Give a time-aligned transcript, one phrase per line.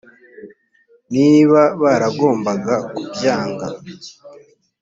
[1.13, 3.67] niba baragombaga kubyanga